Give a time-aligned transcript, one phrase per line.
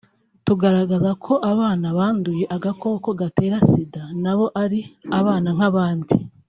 [0.45, 4.79] tugaragaza ko abana banduye agakoko gatera sida nabo ari
[5.19, 6.13] abana nk’abandi